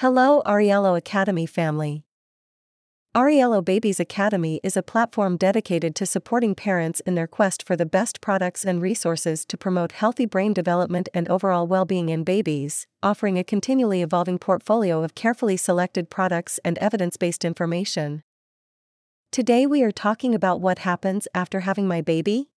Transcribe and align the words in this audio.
Hello, 0.00 0.40
Arielo 0.46 0.96
Academy 0.96 1.44
family. 1.44 2.04
Arielo 3.14 3.62
Babies 3.62 4.00
Academy 4.00 4.58
is 4.64 4.74
a 4.74 4.82
platform 4.82 5.36
dedicated 5.36 5.94
to 5.96 6.06
supporting 6.06 6.54
parents 6.54 7.00
in 7.00 7.16
their 7.16 7.26
quest 7.26 7.62
for 7.66 7.76
the 7.76 7.84
best 7.84 8.22
products 8.22 8.64
and 8.64 8.80
resources 8.80 9.44
to 9.44 9.58
promote 9.58 9.92
healthy 9.92 10.24
brain 10.24 10.54
development 10.54 11.10
and 11.12 11.28
overall 11.28 11.66
well 11.66 11.84
being 11.84 12.08
in 12.08 12.24
babies, 12.24 12.86
offering 13.02 13.38
a 13.38 13.44
continually 13.44 14.00
evolving 14.00 14.38
portfolio 14.38 15.04
of 15.04 15.14
carefully 15.14 15.58
selected 15.58 16.08
products 16.08 16.58
and 16.64 16.78
evidence 16.78 17.18
based 17.18 17.44
information. 17.44 18.22
Today 19.30 19.66
we 19.66 19.82
are 19.82 19.92
talking 19.92 20.34
about 20.34 20.62
what 20.62 20.78
happens 20.78 21.28
after 21.34 21.60
having 21.60 21.86
my 21.86 22.00
baby. 22.00 22.48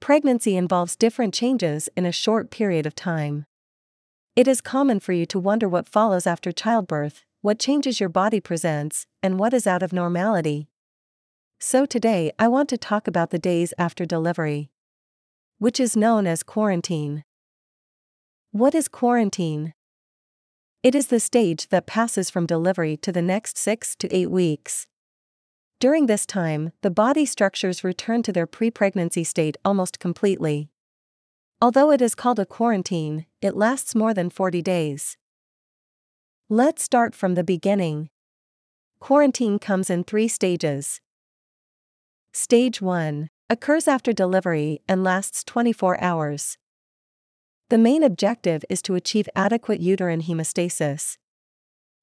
Pregnancy 0.00 0.56
involves 0.56 0.96
different 0.96 1.34
changes 1.34 1.90
in 1.98 2.06
a 2.06 2.12
short 2.12 2.50
period 2.50 2.86
of 2.86 2.94
time. 2.94 3.44
It 4.36 4.46
is 4.46 4.60
common 4.60 5.00
for 5.00 5.12
you 5.12 5.26
to 5.26 5.40
wonder 5.40 5.68
what 5.68 5.88
follows 5.88 6.24
after 6.24 6.52
childbirth, 6.52 7.24
what 7.40 7.58
changes 7.58 7.98
your 7.98 8.08
body 8.08 8.40
presents, 8.40 9.06
and 9.24 9.40
what 9.40 9.52
is 9.52 9.66
out 9.66 9.82
of 9.82 9.92
normality. 9.92 10.68
So 11.58 11.84
today 11.84 12.30
I 12.38 12.46
want 12.46 12.68
to 12.68 12.78
talk 12.78 13.08
about 13.08 13.30
the 13.30 13.40
days 13.40 13.74
after 13.76 14.06
delivery, 14.06 14.70
which 15.58 15.80
is 15.80 15.96
known 15.96 16.28
as 16.28 16.44
quarantine. 16.44 17.24
What 18.52 18.72
is 18.72 18.86
quarantine? 18.86 19.74
It 20.84 20.94
is 20.94 21.08
the 21.08 21.20
stage 21.20 21.68
that 21.68 21.86
passes 21.86 22.30
from 22.30 22.46
delivery 22.46 22.96
to 22.98 23.10
the 23.10 23.22
next 23.22 23.58
6 23.58 23.96
to 23.96 24.16
8 24.16 24.30
weeks. 24.30 24.86
During 25.80 26.06
this 26.06 26.24
time, 26.24 26.70
the 26.82 26.90
body 26.90 27.26
structures 27.26 27.82
return 27.82 28.22
to 28.22 28.32
their 28.32 28.46
pre 28.46 28.70
pregnancy 28.70 29.24
state 29.24 29.56
almost 29.64 29.98
completely. 29.98 30.70
Although 31.62 31.90
it 31.90 32.00
is 32.00 32.14
called 32.14 32.38
a 32.38 32.46
quarantine, 32.46 33.26
it 33.42 33.54
lasts 33.54 33.94
more 33.94 34.14
than 34.14 34.30
40 34.30 34.62
days. 34.62 35.18
Let's 36.48 36.82
start 36.82 37.14
from 37.14 37.34
the 37.34 37.44
beginning. 37.44 38.08
Quarantine 38.98 39.58
comes 39.58 39.90
in 39.90 40.04
three 40.04 40.26
stages. 40.26 41.02
Stage 42.32 42.80
1 42.80 43.28
occurs 43.50 43.86
after 43.86 44.14
delivery 44.14 44.80
and 44.88 45.04
lasts 45.04 45.44
24 45.44 46.00
hours. 46.02 46.56
The 47.68 47.76
main 47.76 48.02
objective 48.02 48.64
is 48.70 48.80
to 48.82 48.94
achieve 48.94 49.28
adequate 49.36 49.80
uterine 49.80 50.22
hemostasis. 50.22 51.18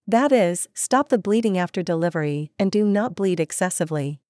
That 0.05 0.31
is, 0.31 0.67
stop 0.75 1.09
the 1.09 1.17
bleeding 1.17 1.57
after 1.57 1.81
delivery 1.81 2.51
and 2.59 2.71
do 2.71 2.85
not 2.85 3.15
bleed 3.15 3.39
excessively. 3.39 4.21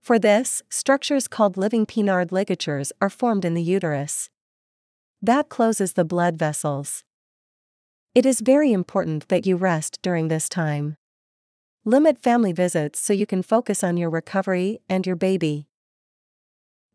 For 0.00 0.18
this, 0.18 0.62
structures 0.70 1.28
called 1.28 1.58
living 1.58 1.84
Pinard 1.84 2.32
ligatures 2.32 2.92
are 3.02 3.10
formed 3.10 3.44
in 3.44 3.52
the 3.52 3.62
uterus. 3.62 4.30
That 5.20 5.48
closes 5.48 5.94
the 5.94 6.04
blood 6.04 6.36
vessels. 6.38 7.02
It 8.14 8.24
is 8.24 8.40
very 8.40 8.72
important 8.72 9.26
that 9.28 9.46
you 9.46 9.56
rest 9.56 9.98
during 10.00 10.28
this 10.28 10.48
time. 10.48 10.96
Limit 11.84 12.18
family 12.18 12.52
visits 12.52 13.00
so 13.00 13.12
you 13.12 13.26
can 13.26 13.42
focus 13.42 13.82
on 13.82 13.96
your 13.96 14.10
recovery 14.10 14.78
and 14.88 15.04
your 15.04 15.16
baby. 15.16 15.66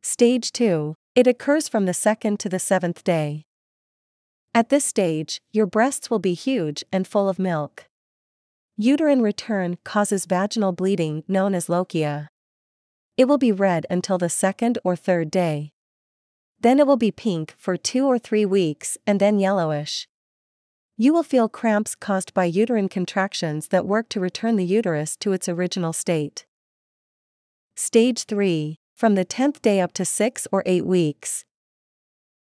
Stage 0.02 0.54
2 0.54 0.96
It 1.16 1.28
occurs 1.28 1.68
from 1.68 1.86
the 1.86 1.94
second 1.94 2.40
to 2.40 2.50
the 2.50 2.60
seventh 2.60 3.04
day. 3.04 3.44
At 4.54 4.70
this 4.70 4.86
stage, 4.86 5.42
your 5.52 5.66
breasts 5.66 6.10
will 6.10 6.20
be 6.20 6.34
huge 6.34 6.84
and 6.94 7.06
full 7.06 7.28
of 7.28 7.40
milk. 7.40 7.88
Uterine 8.78 9.22
return 9.22 9.78
causes 9.84 10.26
vaginal 10.26 10.72
bleeding 10.72 11.24
known 11.28 11.54
as 11.54 11.68
lochia. 11.68 12.28
It 13.18 13.26
will 13.26 13.38
be 13.38 13.52
red 13.52 13.86
until 13.90 14.18
the 14.18 14.30
second 14.30 14.78
or 14.86 14.96
third 14.96 15.30
day. 15.30 15.73
Then 16.64 16.80
it 16.80 16.88
will 16.88 16.98
be 16.98 17.12
pink 17.12 17.54
for 17.58 17.76
two 17.76 18.08
or 18.08 18.18
three 18.18 18.46
weeks 18.46 18.98
and 19.06 19.20
then 19.20 19.38
yellowish. 19.38 20.08
You 20.96 21.12
will 21.12 21.24
feel 21.24 21.50
cramps 21.50 21.94
caused 21.94 22.34
by 22.34 22.46
uterine 22.46 22.88
contractions 22.88 23.68
that 23.68 23.86
work 23.86 24.08
to 24.10 24.22
return 24.22 24.56
the 24.56 24.64
uterus 24.64 25.18
to 25.18 25.34
its 25.34 25.50
original 25.50 25.92
state. 25.92 26.46
Stage 27.76 28.24
3 28.24 28.80
From 28.96 29.16
the 29.16 29.26
10th 29.26 29.62
day 29.62 29.82
up 29.82 29.92
to 29.94 30.06
6 30.06 30.48
or 30.54 30.64
8 30.66 30.86
weeks. 30.86 31.44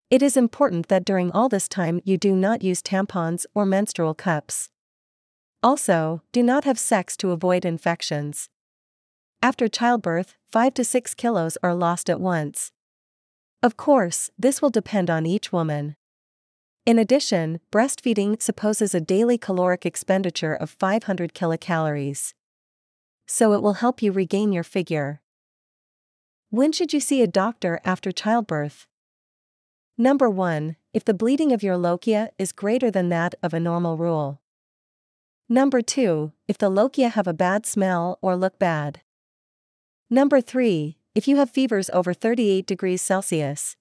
It 0.09 0.23
is 0.23 0.37
important 0.37 0.89
that 0.89 1.05
during 1.05 1.31
all 1.33 1.51
this 1.51 1.69
time 1.69 2.01
you 2.05 2.17
do 2.17 2.35
not 2.35 2.63
use 2.63 2.81
tampons 2.81 3.45
or 3.55 3.67
menstrual 3.67 4.15
cups. 4.15 4.71
Also, 5.63 6.23
do 6.33 6.43
not 6.43 6.65
have 6.65 6.79
sex 6.79 7.19
to 7.19 7.33
avoid 7.33 7.67
infections. 7.67 8.49
After 9.43 9.69
childbirth, 9.69 10.37
5 10.51 10.73
to 10.73 10.85
6 10.85 11.15
kilos 11.15 11.59
are 11.63 11.75
lost 11.75 12.09
at 12.09 12.21
once. 12.21 12.73
Of 13.63 13.77
course, 13.77 14.31
this 14.39 14.61
will 14.61 14.71
depend 14.71 15.11
on 15.11 15.27
each 15.27 15.53
woman. 15.53 15.97
In 16.85 16.99
addition, 16.99 17.61
breastfeeding 17.73 18.41
supposes 18.41 18.95
a 18.95 19.01
daily 19.01 19.39
caloric 19.39 19.85
expenditure 19.85 20.55
of 20.55 20.71
500 20.71 21.35
kilocalories. 21.35 22.33
So 23.27 23.53
it 23.55 23.63
will 23.63 23.75
help 23.75 24.03
you 24.03 24.13
regain 24.13 24.53
your 24.53 24.63
figure. 24.63 25.21
When 26.51 26.71
should 26.71 26.93
you 26.93 27.01
see 27.01 27.23
a 27.23 27.27
doctor 27.27 27.81
after 27.85 28.13
childbirth? 28.13 28.87
Number 29.99 30.31
1. 30.31 30.77
If 30.95 31.05
the 31.05 31.15
bleeding 31.15 31.53
of 31.53 31.63
your 31.63 31.77
lochia 31.77 32.29
is 32.39 32.53
greater 32.53 32.91
than 32.91 33.09
that 33.09 33.35
of 33.43 33.53
a 33.53 33.59
normal 33.59 33.97
rule. 33.97 34.41
Number 35.49 35.81
2. 35.81 36.33
If 36.47 36.59
the 36.59 36.71
lochia 36.71 37.11
have 37.11 37.27
a 37.27 37.35
bad 37.35 37.67
smell 37.67 38.19
or 38.23 38.37
look 38.37 38.59
bad. 38.59 39.01
Number 40.09 40.41
3 40.41 40.99
if 41.17 41.27
you 41.27 41.37
have 41.37 41.49
fevers 41.49 41.89
over 41.95 42.13
38 42.13 42.67
degrees 42.67 43.01
Celsius. 43.01 43.75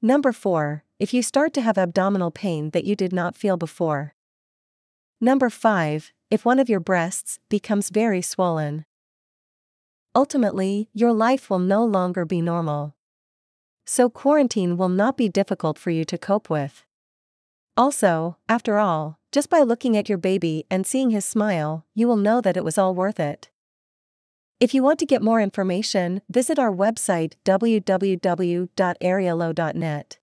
Number 0.00 0.30
4, 0.30 0.84
if 1.00 1.12
you 1.12 1.24
start 1.24 1.52
to 1.54 1.60
have 1.60 1.76
abdominal 1.76 2.30
pain 2.30 2.70
that 2.70 2.84
you 2.84 2.94
did 2.94 3.12
not 3.12 3.34
feel 3.34 3.56
before. 3.56 4.14
Number 5.20 5.50
5, 5.50 6.12
if 6.30 6.44
one 6.44 6.60
of 6.60 6.68
your 6.68 6.78
breasts 6.78 7.40
becomes 7.48 7.90
very 7.90 8.22
swollen. 8.22 8.84
Ultimately, 10.14 10.88
your 10.94 11.12
life 11.12 11.50
will 11.50 11.58
no 11.58 11.84
longer 11.84 12.24
be 12.24 12.40
normal. 12.40 12.94
So, 13.84 14.08
quarantine 14.08 14.76
will 14.76 14.88
not 14.88 15.16
be 15.16 15.28
difficult 15.28 15.78
for 15.78 15.90
you 15.90 16.04
to 16.04 16.16
cope 16.16 16.48
with. 16.48 16.84
Also, 17.76 18.36
after 18.48 18.78
all, 18.78 19.18
just 19.32 19.50
by 19.50 19.62
looking 19.62 19.96
at 19.96 20.08
your 20.08 20.18
baby 20.18 20.64
and 20.70 20.86
seeing 20.86 21.10
his 21.10 21.24
smile, 21.24 21.84
you 21.92 22.06
will 22.06 22.16
know 22.16 22.40
that 22.40 22.56
it 22.56 22.62
was 22.62 22.78
all 22.78 22.94
worth 22.94 23.18
it. 23.18 23.50
If 24.60 24.74
you 24.74 24.82
want 24.82 24.98
to 24.98 25.06
get 25.06 25.22
more 25.22 25.40
information, 25.40 26.20
visit 26.28 26.58
our 26.58 26.70
website 26.70 27.32
www.arielo.net. 27.46 30.19